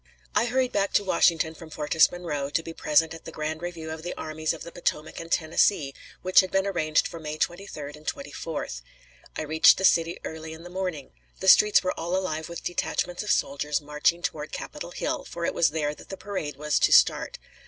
I 0.33 0.45
hurried 0.45 0.71
back 0.71 0.93
to 0.93 1.03
Washington 1.03 1.53
from 1.53 1.69
Fortress 1.69 2.11
Monroe 2.11 2.49
to 2.49 2.63
be 2.63 2.73
present 2.73 3.13
at 3.13 3.25
the 3.25 3.31
grand 3.31 3.61
review 3.61 3.91
of 3.91 4.01
the 4.01 4.15
Armies 4.17 4.51
of 4.51 4.63
the 4.63 4.71
Potomac 4.71 5.19
and 5.19 5.31
Tennessee, 5.31 5.93
which 6.23 6.39
had 6.39 6.49
been 6.49 6.65
arranged 6.65 7.07
for 7.07 7.19
May 7.19 7.37
23d 7.37 7.95
and 7.95 8.07
24th. 8.07 8.81
I 9.35 9.43
reached 9.43 9.77
the 9.77 9.85
city 9.85 10.17
early 10.23 10.53
in 10.53 10.63
the 10.63 10.71
morning. 10.71 11.11
The 11.39 11.47
streets 11.47 11.83
were 11.83 11.93
all 11.99 12.15
alive 12.15 12.49
with 12.49 12.63
detachments 12.63 13.21
of 13.21 13.29
soldiers 13.29 13.79
marching 13.79 14.23
toward 14.23 14.51
Capitol 14.51 14.89
Hill, 14.89 15.23
for 15.23 15.45
it 15.45 15.53
was 15.53 15.69
there 15.69 15.93
that 15.93 16.09
the 16.09 16.17
parade 16.17 16.55
was 16.55 16.79
to 16.79 16.91
start. 16.91 17.37